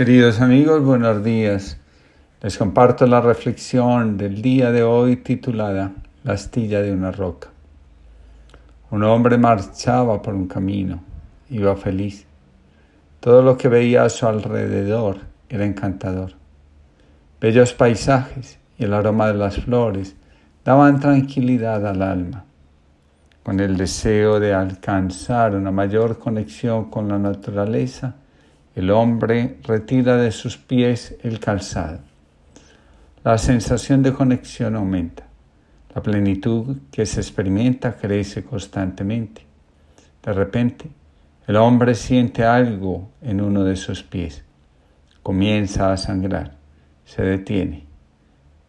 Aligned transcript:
Queridos 0.00 0.40
amigos, 0.40 0.82
buenos 0.82 1.22
días. 1.22 1.76
Les 2.40 2.56
comparto 2.56 3.06
la 3.06 3.20
reflexión 3.20 4.16
del 4.16 4.40
día 4.40 4.72
de 4.72 4.82
hoy 4.82 5.16
titulada 5.16 5.92
La 6.24 6.32
astilla 6.32 6.80
de 6.80 6.90
una 6.90 7.12
roca. 7.12 7.48
Un 8.90 9.04
hombre 9.04 9.36
marchaba 9.36 10.22
por 10.22 10.32
un 10.32 10.48
camino, 10.48 11.02
iba 11.50 11.76
feliz. 11.76 12.24
Todo 13.20 13.42
lo 13.42 13.58
que 13.58 13.68
veía 13.68 14.04
a 14.04 14.08
su 14.08 14.26
alrededor 14.26 15.18
era 15.50 15.66
encantador. 15.66 16.32
Bellos 17.38 17.74
paisajes 17.74 18.58
y 18.78 18.84
el 18.84 18.94
aroma 18.94 19.26
de 19.26 19.34
las 19.34 19.58
flores 19.58 20.16
daban 20.64 20.98
tranquilidad 20.98 21.86
al 21.86 22.00
alma. 22.00 22.46
Con 23.42 23.60
el 23.60 23.76
deseo 23.76 24.40
de 24.40 24.54
alcanzar 24.54 25.54
una 25.54 25.72
mayor 25.72 26.18
conexión 26.18 26.88
con 26.88 27.06
la 27.06 27.18
naturaleza, 27.18 28.14
el 28.74 28.90
hombre 28.90 29.58
retira 29.64 30.16
de 30.16 30.30
sus 30.30 30.56
pies 30.56 31.16
el 31.22 31.40
calzado. 31.40 32.00
La 33.24 33.36
sensación 33.36 34.02
de 34.02 34.12
conexión 34.12 34.76
aumenta. 34.76 35.26
La 35.94 36.02
plenitud 36.02 36.76
que 36.92 37.04
se 37.04 37.20
experimenta 37.20 37.96
crece 37.96 38.44
constantemente. 38.44 39.42
De 40.22 40.32
repente, 40.32 40.88
el 41.48 41.56
hombre 41.56 41.96
siente 41.96 42.44
algo 42.44 43.10
en 43.20 43.40
uno 43.40 43.64
de 43.64 43.74
sus 43.74 44.04
pies. 44.04 44.44
Comienza 45.22 45.92
a 45.92 45.96
sangrar. 45.96 46.56
Se 47.04 47.22
detiene. 47.22 47.86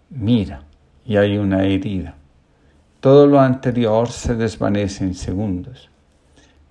Mira 0.10 0.64
y 1.06 1.18
hay 1.18 1.38
una 1.38 1.64
herida. 1.64 2.16
Todo 3.00 3.28
lo 3.28 3.40
anterior 3.40 4.10
se 4.10 4.36
desvanece 4.36 5.04
en 5.04 5.14
segundos. 5.14 5.91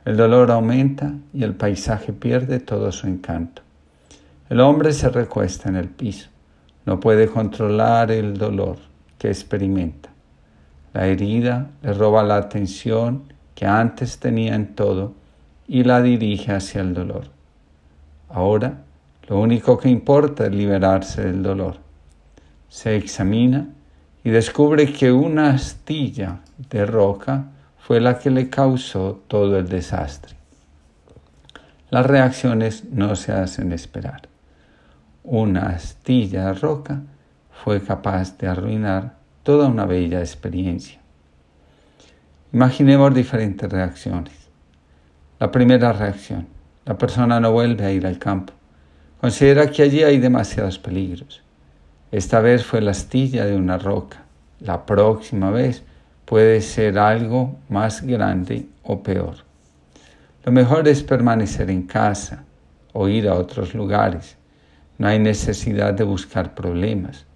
El 0.05 0.17
dolor 0.17 0.51
aumenta 0.51 1.13
y 1.35 1.45
el 1.45 1.55
paisaje 1.55 2.13
pierde 2.13 2.59
todo 2.59 2.91
su 2.91 3.07
encanto. 3.07 3.63
El 4.49 4.61
hombre 4.61 4.93
se 4.93 5.11
recuesta 5.11 5.69
en 5.69 5.77
el 5.77 5.89
piso. 5.89 6.29
No 6.87 6.99
puede 7.01 7.29
controlar 7.29 8.11
el 8.11 8.39
dolor 8.39 8.79
que 9.19 9.29
experimenta. 9.29 10.09
La 10.95 11.07
herida 11.07 11.71
le 11.83 11.93
roba 11.93 12.23
la 12.23 12.37
atención 12.37 13.25
que 13.55 13.67
antes 13.67 14.19
tenía 14.19 14.55
en 14.55 14.75
todo 14.75 15.13
y 15.69 15.85
la 15.85 16.01
dirige 16.01 16.53
hacia 16.53 16.81
el 16.81 16.95
dolor. 16.95 17.25
Ahora 18.31 18.83
lo 19.29 19.39
único 19.39 19.79
que 19.79 19.91
importa 19.91 20.47
es 20.47 20.53
liberarse 20.53 21.23
del 21.23 21.43
dolor. 21.43 21.77
Se 22.69 22.97
examina 22.97 23.69
y 24.25 24.31
descubre 24.31 24.93
que 24.93 25.13
una 25.13 25.51
astilla 25.51 26.41
de 26.71 26.87
roca 26.87 27.51
fue 27.91 27.99
la 27.99 28.21
que 28.21 28.31
le 28.31 28.49
causó 28.49 29.21
todo 29.27 29.59
el 29.59 29.69
desastre. 29.69 30.37
Las 31.91 32.07
reacciones 32.07 32.85
no 32.85 33.17
se 33.17 33.33
hacen 33.33 33.73
esperar. 33.73 34.29
Una 35.25 35.71
astilla 35.71 36.47
de 36.47 36.55
roca 36.55 37.03
fue 37.51 37.83
capaz 37.83 38.39
de 38.39 38.47
arruinar 38.47 39.17
toda 39.43 39.67
una 39.67 39.87
bella 39.87 40.21
experiencia. 40.21 41.01
Imaginemos 42.53 43.13
diferentes 43.13 43.69
reacciones. 43.69 44.35
La 45.41 45.51
primera 45.51 45.93
reacción, 45.93 46.47
la 46.85 46.97
persona 46.97 47.41
no 47.41 47.51
vuelve 47.51 47.87
a 47.87 47.91
ir 47.91 48.07
al 48.07 48.21
campo. 48.21 48.53
Considera 49.21 49.69
que 49.69 49.83
allí 49.83 50.05
hay 50.05 50.19
demasiados 50.19 50.79
peligros. 50.79 51.43
Esta 52.13 52.39
vez 52.39 52.65
fue 52.65 52.83
la 52.83 52.93
astilla 52.93 53.47
de 53.47 53.57
una 53.57 53.79
roca. 53.79 54.27
La 54.61 54.87
próxima 54.87 55.51
vez 55.51 55.83
puede 56.31 56.61
ser 56.61 56.97
algo 56.97 57.59
más 57.69 58.03
grande 58.03 58.69
o 58.85 59.03
peor. 59.03 59.39
Lo 60.45 60.53
mejor 60.53 60.87
es 60.87 61.03
permanecer 61.03 61.69
en 61.71 61.89
casa 61.89 62.45
o 62.93 63.09
ir 63.09 63.29
a 63.29 63.35
otros 63.35 63.75
lugares. 63.75 64.37
No 64.97 65.09
hay 65.09 65.19
necesidad 65.19 65.93
de 65.93 66.05
buscar 66.05 66.55
problemas. 66.55 67.27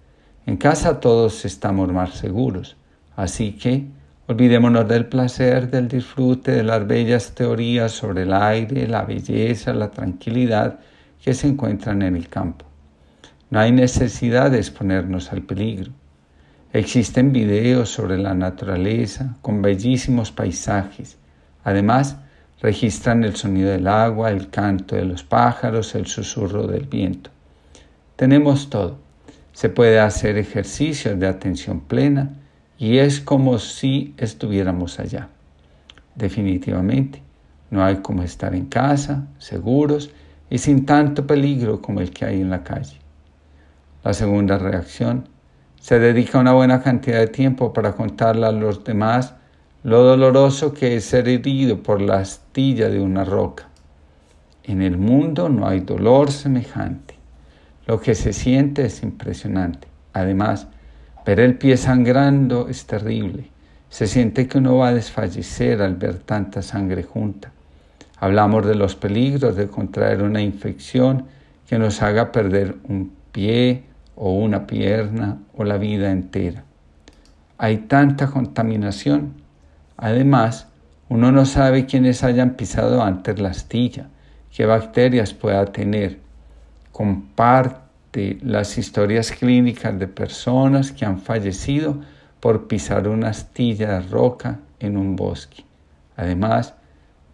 En 0.45 0.55
casa 0.55 1.01
todos 1.01 1.43
estamos 1.43 1.91
más 1.91 2.11
seguros, 2.11 2.77
así 3.17 3.51
que 3.51 3.85
olvidémonos 4.27 4.87
del 4.87 5.07
placer, 5.07 5.69
del 5.69 5.89
disfrute, 5.89 6.51
de 6.51 6.63
las 6.63 6.87
bellas 6.87 7.35
teorías 7.35 7.91
sobre 7.91 8.21
el 8.21 8.31
aire, 8.31 8.87
la 8.87 9.03
belleza, 9.03 9.73
la 9.73 9.91
tranquilidad 9.91 10.79
que 11.21 11.33
se 11.33 11.49
encuentran 11.49 12.01
en 12.01 12.15
el 12.15 12.29
campo. 12.29 12.63
No 13.49 13.59
hay 13.59 13.73
necesidad 13.73 14.51
de 14.51 14.59
exponernos 14.59 15.33
al 15.33 15.41
peligro. 15.41 15.91
Existen 16.75 17.31
videos 17.31 17.87
sobre 17.87 18.17
la 18.17 18.33
naturaleza 18.33 19.37
con 19.41 19.61
bellísimos 19.61 20.33
paisajes. 20.33 21.17
Además, 21.63 22.17
registran 22.61 23.23
el 23.23 23.37
sonido 23.37 23.69
del 23.69 23.87
agua, 23.87 24.29
el 24.29 24.49
canto 24.49 24.97
de 24.97 25.05
los 25.05 25.23
pájaros, 25.23 25.95
el 25.95 26.05
susurro 26.05 26.67
del 26.67 26.85
viento. 26.85 27.29
Tenemos 28.17 28.69
todo. 28.69 28.97
Se 29.53 29.69
puede 29.69 30.01
hacer 30.01 30.37
ejercicios 30.37 31.17
de 31.17 31.27
atención 31.27 31.79
plena 31.79 32.33
y 32.77 32.97
es 32.97 33.21
como 33.21 33.57
si 33.57 34.13
estuviéramos 34.17 34.99
allá. 34.99 35.29
Definitivamente, 36.13 37.21
no 37.71 37.85
hay 37.85 38.01
como 38.01 38.21
estar 38.21 38.53
en 38.53 38.65
casa, 38.65 39.25
seguros 39.37 40.11
y 40.49 40.57
sin 40.57 40.85
tanto 40.85 41.25
peligro 41.25 41.81
como 41.81 42.01
el 42.01 42.11
que 42.11 42.25
hay 42.25 42.41
en 42.41 42.49
la 42.49 42.65
calle. 42.65 42.99
La 44.03 44.13
segunda 44.13 44.57
reacción 44.57 45.33
se 45.79 45.99
dedica 45.99 46.39
una 46.39 46.53
buena 46.53 46.81
cantidad 46.81 47.19
de 47.19 47.27
tiempo 47.27 47.73
para 47.73 47.93
contarle 47.93 48.45
a 48.45 48.51
los 48.51 48.83
demás 48.83 49.35
lo 49.83 50.01
doloroso 50.01 50.73
que 50.73 50.95
es 50.95 51.05
ser 51.05 51.27
herido 51.27 51.83
por 51.83 52.01
la 52.01 52.17
astilla 52.17 52.89
de 52.89 52.99
una 52.99 53.23
roca. 53.23 53.67
En 54.63 54.81
el 54.81 54.97
mundo 54.97 55.47
no 55.47 55.67
hay 55.67 55.81
dolor 55.81 56.31
semejante. 56.31 57.13
Lo 57.85 58.01
que 58.01 58.15
se 58.15 58.33
siente 58.33 58.85
es 58.85 59.03
impresionante. 59.03 59.87
Además, 60.11 60.67
ver 61.23 61.39
el 61.39 61.57
pie 61.59 61.77
sangrando 61.77 62.67
es 62.67 62.87
terrible. 62.87 63.51
Se 63.89 64.07
siente 64.07 64.47
que 64.47 64.57
uno 64.57 64.77
va 64.77 64.87
a 64.87 64.93
desfallecer 64.93 65.83
al 65.83 65.95
ver 65.95 66.17
tanta 66.17 66.63
sangre 66.63 67.03
junta. 67.03 67.51
Hablamos 68.17 68.65
de 68.65 68.73
los 68.73 68.95
peligros 68.95 69.55
de 69.55 69.67
contraer 69.67 70.23
una 70.23 70.41
infección 70.41 71.25
que 71.67 71.77
nos 71.77 72.01
haga 72.01 72.31
perder 72.31 72.75
un 72.87 73.13
pie, 73.31 73.83
o 74.15 74.33
una 74.33 74.65
pierna 74.65 75.39
o 75.53 75.63
la 75.63 75.77
vida 75.77 76.11
entera. 76.11 76.63
Hay 77.57 77.77
tanta 77.77 78.27
contaminación. 78.27 79.33
Además, 79.97 80.67
uno 81.07 81.31
no 81.31 81.45
sabe 81.45 81.85
quiénes 81.85 82.23
hayan 82.23 82.55
pisado 82.55 83.03
antes 83.03 83.39
la 83.39 83.49
astilla, 83.49 84.07
qué 84.51 84.65
bacterias 84.65 85.33
pueda 85.33 85.65
tener. 85.65 86.19
Comparte 86.91 88.39
las 88.41 88.77
historias 88.77 89.31
clínicas 89.31 89.97
de 89.99 90.07
personas 90.07 90.91
que 90.91 91.05
han 91.05 91.19
fallecido 91.19 92.01
por 92.39 92.67
pisar 92.67 93.07
una 93.07 93.29
astilla 93.29 93.99
de 93.99 94.07
roca 94.07 94.59
en 94.79 94.97
un 94.97 95.15
bosque. 95.15 95.63
Además, 96.17 96.73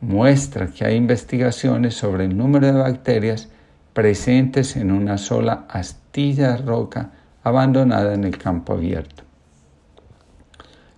muestra 0.02 0.68
que 0.68 0.86
hay 0.86 0.96
investigaciones 0.96 1.94
sobre 1.94 2.26
el 2.26 2.36
número 2.36 2.68
de 2.68 2.74
bacterias 2.74 3.50
presentes 3.94 4.76
en 4.76 4.92
una 4.92 5.18
sola 5.18 5.66
astilla 5.70 6.58
roca 6.58 7.12
abandonada 7.44 8.14
en 8.14 8.24
el 8.24 8.38
campo 8.38 8.74
abierto. 8.74 9.24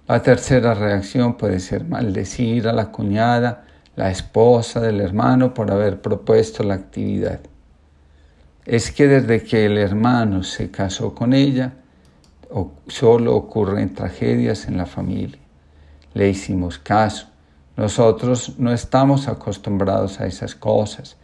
La 0.08 0.22
tercera 0.22 0.74
reacción 0.74 1.36
puede 1.36 1.60
ser 1.60 1.86
maldecir 1.86 2.68
a 2.68 2.74
la 2.74 2.92
cuñada, 2.92 3.64
la 3.96 4.12
esposa 4.12 4.82
del 4.82 5.00
hermano 5.00 5.54
por 5.54 5.72
haber 5.72 6.02
propuesto 6.02 6.64
la 6.64 6.74
actividad. 6.74 7.40
Es 8.66 8.92
que 8.92 9.08
desde 9.08 9.44
que 9.44 9.66
el 9.66 9.78
hermano 9.78 10.44
se 10.44 10.72
casó 10.72 11.16
con 11.16 11.34
ella, 11.34 11.74
solo 12.88 13.36
ocurren 13.36 13.94
tragedias 13.94 14.68
en 14.68 14.78
la 14.78 14.86
familia. 14.86 15.40
Le 16.14 16.30
hicimos 16.30 16.78
caso. 16.78 17.28
Nosotros 17.76 18.60
no 18.60 18.72
estamos 18.72 19.28
acostumbrados 19.28 20.20
a 20.20 20.28
esas 20.28 20.54
cosas. 20.54 21.18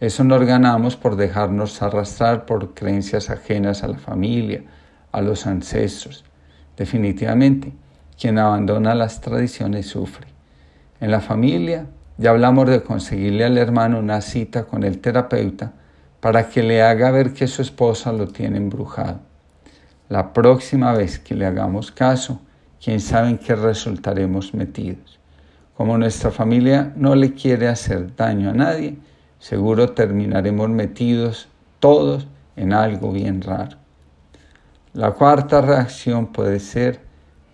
Eso 0.00 0.24
nos 0.24 0.44
ganamos 0.44 0.96
por 0.96 1.16
dejarnos 1.16 1.80
arrastrar 1.80 2.46
por 2.46 2.74
creencias 2.74 3.30
ajenas 3.30 3.84
a 3.84 3.88
la 3.88 3.98
familia, 3.98 4.62
a 5.12 5.20
los 5.22 5.46
ancestros. 5.46 6.24
Definitivamente, 6.76 7.72
quien 8.20 8.38
abandona 8.38 8.94
las 8.94 9.20
tradiciones 9.20 9.86
sufre. 9.86 10.26
En 11.00 11.10
la 11.10 11.20
familia 11.20 11.86
ya 12.16 12.30
hablamos 12.30 12.68
de 12.68 12.82
conseguirle 12.82 13.44
al 13.44 13.58
hermano 13.58 13.98
una 13.98 14.20
cita 14.20 14.64
con 14.64 14.84
el 14.84 15.00
terapeuta 15.00 15.72
para 16.20 16.48
que 16.48 16.62
le 16.62 16.82
haga 16.82 17.10
ver 17.10 17.32
que 17.32 17.46
su 17.46 17.62
esposa 17.62 18.12
lo 18.12 18.28
tiene 18.28 18.56
embrujado. 18.56 19.20
La 20.08 20.32
próxima 20.32 20.92
vez 20.92 21.18
que 21.18 21.34
le 21.34 21.46
hagamos 21.46 21.90
caso, 21.90 22.40
quién 22.82 23.00
sabe 23.00 23.30
en 23.30 23.38
qué 23.38 23.54
resultaremos 23.54 24.54
metidos. 24.54 25.18
Como 25.76 25.98
nuestra 25.98 26.30
familia 26.30 26.92
no 26.96 27.14
le 27.14 27.32
quiere 27.32 27.68
hacer 27.68 28.14
daño 28.14 28.50
a 28.50 28.54
nadie, 28.54 28.96
seguro 29.44 29.90
terminaremos 29.90 30.70
metidos 30.70 31.48
todos 31.78 32.26
en 32.56 32.72
algo 32.72 33.12
bien 33.12 33.42
raro. 33.42 33.76
La 34.94 35.10
cuarta 35.10 35.60
reacción 35.60 36.28
puede 36.28 36.60
ser 36.60 37.02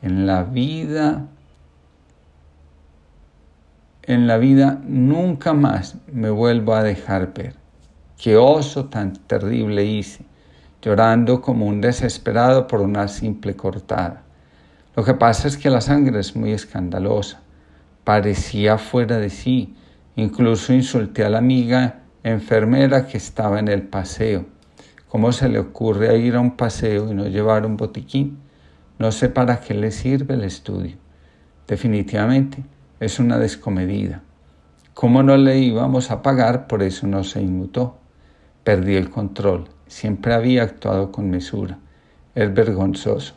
en 0.01 0.25
la 0.25 0.45
vida, 0.45 1.27
en 4.05 4.29
la 4.29 4.39
vida 4.39 4.81
nunca 4.85 5.53
más 5.53 5.97
me 6.07 6.31
vuelvo 6.31 6.75
a 6.75 6.85
dejar 6.85 7.35
ver. 7.35 7.57
qué 8.17 8.37
oso 8.37 8.85
tan 8.85 9.15
terrible 9.15 9.85
hice, 9.85 10.25
llorando 10.83 11.43
como 11.43 11.67
un 11.67 11.81
desesperado 11.81 12.69
por 12.69 12.83
una 12.83 13.09
simple 13.09 13.57
cortada. 13.57 14.23
Lo 14.95 15.03
que 15.03 15.15
pasa 15.15 15.49
es 15.49 15.57
que 15.57 15.71
la 15.71 15.81
sangre 15.81 16.21
es 16.21 16.37
muy 16.37 16.53
escandalosa. 16.53 17.41
Parecía 18.05 18.79
fuera 18.79 19.19
de 19.19 19.29
sí. 19.29 19.75
Incluso 20.21 20.75
insulté 20.75 21.25
a 21.25 21.31
la 21.31 21.39
amiga 21.39 22.01
enfermera 22.23 23.07
que 23.07 23.17
estaba 23.17 23.59
en 23.59 23.69
el 23.69 23.85
paseo. 23.85 24.45
¿Cómo 25.09 25.33
se 25.33 25.49
le 25.49 25.59
ocurre 25.59 26.19
ir 26.19 26.37
a 26.37 26.41
un 26.41 26.59
paseo 26.59 27.11
y 27.11 27.15
no 27.15 27.27
llevar 27.27 27.65
un 27.65 27.79
botiquín? 27.79 28.39
No 28.99 29.13
sé 29.13 29.31
para 29.31 29.61
qué 29.61 29.73
le 29.73 29.91
sirve 29.91 30.35
el 30.35 30.45
estudio. 30.45 30.99
Definitivamente 31.67 32.63
es 33.01 33.19
una 33.19 33.39
descomedida. 33.39 34.21
¿Cómo 34.93 35.23
no 35.23 35.39
le 35.39 35.57
íbamos 35.57 36.11
a 36.11 36.21
pagar? 36.21 36.67
Por 36.67 36.83
eso 36.83 37.07
no 37.07 37.25
se 37.25 37.41
inmutó. 37.41 37.97
Perdí 38.63 38.97
el 38.97 39.09
control. 39.09 39.71
Siempre 39.87 40.35
había 40.35 40.65
actuado 40.65 41.13
con 41.13 41.31
mesura. 41.31 41.79
Es 42.35 42.53
vergonzoso. 42.53 43.37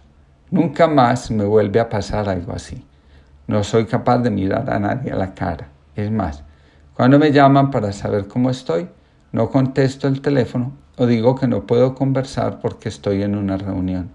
Nunca 0.52 0.88
más 0.88 1.32
me 1.32 1.46
vuelve 1.46 1.80
a 1.80 1.88
pasar 1.88 2.28
algo 2.28 2.52
así. 2.52 2.86
No 3.48 3.64
soy 3.64 3.86
capaz 3.86 4.18
de 4.18 4.32
mirar 4.32 4.70
a 4.70 4.80
nadie 4.80 5.14
a 5.14 5.16
la 5.16 5.34
cara. 5.34 5.70
Es 5.96 6.12
más, 6.12 6.44
cuando 6.94 7.18
me 7.18 7.32
llaman 7.32 7.72
para 7.72 7.92
saber 7.92 8.28
cómo 8.28 8.50
estoy, 8.50 8.88
no 9.32 9.50
contesto 9.50 10.08
el 10.08 10.22
teléfono 10.22 10.74
o 10.98 11.08
digo 11.08 11.36
que 11.36 11.48
no 11.48 11.66
puedo 11.66 11.96
conversar 11.96 12.60
porque 12.60 12.90
estoy 12.90 13.24
en 13.24 13.36
una 13.36 13.58
reunión. 13.58 14.12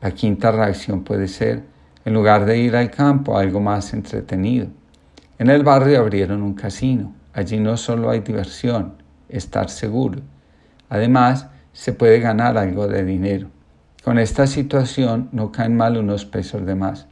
La 0.00 0.10
quinta 0.12 0.50
reacción 0.50 1.04
puede 1.04 1.28
ser, 1.28 1.62
en 2.04 2.14
lugar 2.14 2.46
de 2.46 2.58
ir 2.58 2.74
al 2.74 2.90
campo, 2.90 3.38
algo 3.38 3.60
más 3.60 3.92
entretenido. 3.92 4.68
En 5.38 5.50
el 5.50 5.62
barrio 5.62 6.00
abrieron 6.00 6.42
un 6.42 6.54
casino. 6.54 7.14
Allí 7.32 7.60
no 7.60 7.76
solo 7.76 8.10
hay 8.10 8.20
diversión, 8.20 8.94
estar 9.28 9.70
seguro. 9.70 10.20
Además, 10.88 11.48
se 11.72 11.92
puede 11.92 12.18
ganar 12.18 12.58
algo 12.58 12.88
de 12.88 13.04
dinero. 13.04 13.48
Con 14.02 14.18
esta 14.18 14.46
situación 14.46 15.28
no 15.30 15.52
caen 15.52 15.76
mal 15.76 15.96
unos 15.96 16.24
pesos 16.24 16.66
de 16.66 16.74
más. 16.74 17.06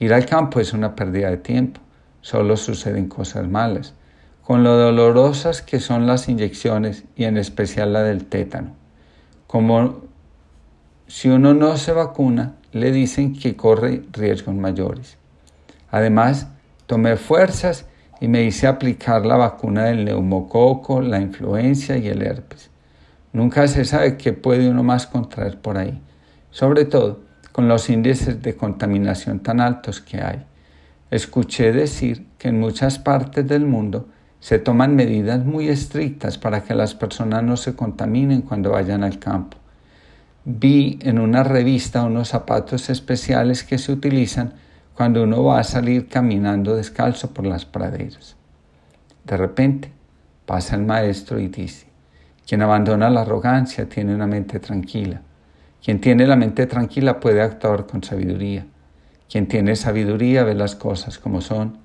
Ir 0.00 0.12
al 0.12 0.26
campo 0.26 0.58
es 0.58 0.72
una 0.72 0.96
pérdida 0.96 1.30
de 1.30 1.36
tiempo, 1.36 1.80
solo 2.22 2.56
suceden 2.56 3.08
cosas 3.08 3.46
malas, 3.46 3.94
con 4.42 4.64
lo 4.64 4.76
dolorosas 4.76 5.60
que 5.60 5.80
son 5.80 6.06
las 6.06 6.30
inyecciones 6.30 7.04
y 7.14 7.24
en 7.24 7.36
especial 7.36 7.92
la 7.92 8.02
del 8.02 8.24
tétano. 8.24 8.74
Como 9.46 10.00
si 11.06 11.28
uno 11.28 11.52
no 11.52 11.76
se 11.76 11.92
vacuna, 11.92 12.54
le 12.72 12.90
dicen 12.90 13.38
que 13.38 13.54
corre 13.54 14.02
riesgos 14.12 14.54
mayores. 14.54 15.18
Además, 15.90 16.46
tomé 16.86 17.18
fuerzas 17.18 17.84
y 18.22 18.28
me 18.28 18.42
hice 18.44 18.66
aplicar 18.66 19.26
la 19.26 19.36
vacuna 19.36 19.84
del 19.84 20.06
neumococo, 20.06 21.02
la 21.02 21.20
influencia 21.20 21.98
y 21.98 22.08
el 22.08 22.22
herpes. 22.22 22.70
Nunca 23.34 23.68
se 23.68 23.84
sabe 23.84 24.16
qué 24.16 24.32
puede 24.32 24.70
uno 24.70 24.82
más 24.82 25.06
contraer 25.06 25.60
por 25.60 25.76
ahí 25.76 26.00
sobre 26.52 26.84
todo 26.84 27.20
con 27.50 27.66
los 27.66 27.90
índices 27.90 28.40
de 28.40 28.54
contaminación 28.54 29.40
tan 29.40 29.60
altos 29.60 30.00
que 30.00 30.22
hay. 30.22 30.46
Escuché 31.12 31.72
decir 31.72 32.26
que 32.38 32.48
en 32.48 32.58
muchas 32.58 32.98
partes 32.98 33.46
del 33.46 33.64
mundo 33.64 34.08
se 34.40 34.58
toman 34.58 34.96
medidas 34.96 35.44
muy 35.44 35.68
estrictas 35.68 36.38
para 36.38 36.64
que 36.64 36.74
las 36.74 36.96
personas 36.96 37.44
no 37.44 37.56
se 37.56 37.76
contaminen 37.76 38.42
cuando 38.42 38.72
vayan 38.72 39.04
al 39.04 39.20
campo. 39.20 39.56
Vi 40.44 40.98
en 41.02 41.20
una 41.20 41.44
revista 41.44 42.02
unos 42.02 42.30
zapatos 42.30 42.90
especiales 42.90 43.62
que 43.62 43.78
se 43.78 43.92
utilizan 43.92 44.54
cuando 44.94 45.22
uno 45.22 45.44
va 45.44 45.60
a 45.60 45.64
salir 45.64 46.08
caminando 46.08 46.74
descalzo 46.74 47.30
por 47.30 47.46
las 47.46 47.64
praderas. 47.64 48.34
De 49.22 49.36
repente 49.36 49.92
pasa 50.44 50.74
el 50.74 50.82
maestro 50.82 51.38
y 51.38 51.46
dice, 51.46 51.86
quien 52.44 52.62
abandona 52.62 53.08
la 53.08 53.20
arrogancia 53.20 53.88
tiene 53.88 54.16
una 54.16 54.26
mente 54.26 54.58
tranquila 54.58 55.22
quien 55.82 56.00
tiene 56.00 56.26
la 56.26 56.36
mente 56.36 56.66
tranquila 56.66 57.18
puede 57.18 57.42
actuar 57.42 57.86
con 57.86 58.04
sabiduría. 58.04 58.64
Quien 59.32 59.46
tiene 59.46 59.76
sabiduría 59.76 60.44
ve 60.44 60.54
las 60.54 60.76
cosas 60.76 61.18
como 61.18 61.40
son. 61.40 61.78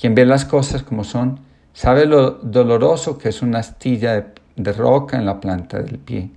Quien 0.00 0.16
ve 0.16 0.26
las 0.26 0.44
cosas 0.44 0.82
como 0.82 1.04
son 1.04 1.38
sabe 1.72 2.06
lo 2.06 2.32
doloroso 2.32 3.18
que 3.18 3.28
es 3.28 3.40
una 3.40 3.60
astilla 3.60 4.32
de, 4.56 4.72
roca 4.72 5.16
en 5.16 5.24
la 5.24 5.38
planta 5.38 5.80
del 5.80 6.00
pie. 6.00 6.32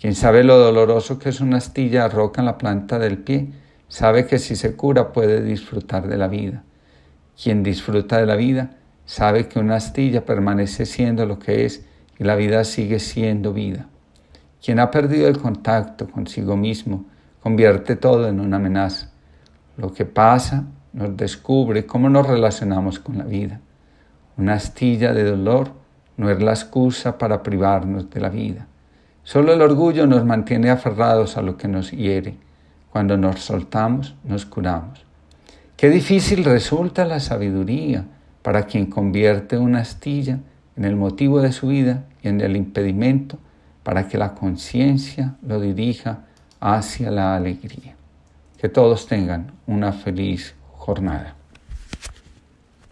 Quien 0.00 0.14
sabe 0.14 0.44
lo 0.44 0.56
doloroso 0.56 1.18
que 1.18 1.30
es 1.30 1.40
una 1.40 1.56
astilla 1.56 2.04
de 2.04 2.10
roca 2.10 2.40
en 2.40 2.46
la 2.46 2.58
planta 2.58 3.00
del 3.00 3.18
pie 3.18 3.48
sabe 3.88 4.24
que 4.24 4.38
si 4.38 4.54
se 4.54 4.76
cura 4.76 5.12
puede 5.12 5.42
disfrutar 5.42 6.06
de 6.06 6.16
la 6.16 6.28
vida. 6.28 6.62
Quien 7.42 7.64
disfruta 7.64 8.18
de 8.18 8.26
la 8.26 8.36
vida 8.36 8.76
sabe 9.04 9.48
que 9.48 9.58
una 9.58 9.74
astilla 9.74 10.24
permanece 10.24 10.86
siendo 10.86 11.26
lo 11.26 11.40
que 11.40 11.64
es 11.64 11.84
y 12.20 12.22
la 12.22 12.36
vida 12.36 12.62
sigue 12.62 13.00
siendo 13.00 13.52
vida. 13.52 13.88
Quien 14.64 14.78
ha 14.78 14.92
perdido 14.92 15.26
el 15.26 15.38
contacto 15.38 16.08
consigo 16.08 16.56
mismo 16.56 17.04
convierte 17.42 17.96
todo 17.96 18.28
en 18.28 18.38
una 18.38 18.58
amenaza. 18.58 19.10
Lo 19.78 19.92
que 19.92 20.04
pasa 20.04 20.64
nos 20.92 21.16
descubre 21.16 21.86
cómo 21.86 22.10
nos 22.10 22.26
relacionamos 22.26 22.98
con 22.98 23.16
la 23.16 23.22
vida. 23.22 23.60
Una 24.36 24.54
astilla 24.54 25.12
de 25.14 25.22
dolor 25.22 25.70
no 26.16 26.28
es 26.30 26.42
la 26.42 26.50
excusa 26.50 27.16
para 27.16 27.44
privarnos 27.44 28.10
de 28.10 28.20
la 28.20 28.28
vida. 28.28 28.66
Solo 29.22 29.52
el 29.52 29.62
orgullo 29.62 30.08
nos 30.08 30.24
mantiene 30.24 30.70
aferrados 30.70 31.36
a 31.36 31.42
lo 31.42 31.56
que 31.56 31.68
nos 31.68 31.92
hiere. 31.92 32.36
Cuando 32.90 33.16
nos 33.16 33.38
soltamos, 33.38 34.16
nos 34.24 34.46
curamos. 34.46 35.06
Qué 35.76 35.90
difícil 35.90 36.44
resulta 36.44 37.04
la 37.04 37.20
sabiduría 37.20 38.04
para 38.42 38.64
quien 38.64 38.86
convierte 38.86 39.58
una 39.58 39.78
astilla 39.78 40.40
en 40.76 40.86
el 40.86 40.96
motivo 40.96 41.40
de 41.40 41.52
su 41.52 41.68
vida 41.68 42.04
y 42.20 42.26
en 42.26 42.40
el 42.40 42.56
impedimento 42.56 43.38
para 43.84 44.08
que 44.08 44.18
la 44.18 44.34
conciencia 44.34 45.36
lo 45.40 45.60
dirija 45.60 46.24
hacia 46.58 47.12
la 47.12 47.36
alegría. 47.36 47.97
Que 48.58 48.68
todos 48.68 49.06
tengan 49.06 49.52
una 49.66 49.92
feliz 49.92 50.54
jornada. 50.72 51.37